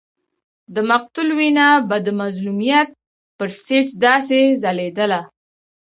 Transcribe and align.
د 0.75 0.77
مقتول 0.89 1.29
وینه 1.39 1.67
به 1.87 1.97
د 2.05 2.07
مظلومیت 2.21 2.89
پر 3.37 3.47
سټېج 3.57 3.87
داسې 4.05 4.39
ځلېدله. 4.63 5.19